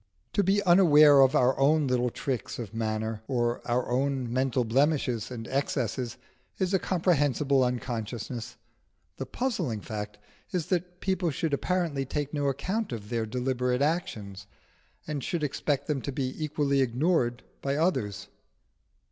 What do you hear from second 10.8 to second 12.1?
people should apparently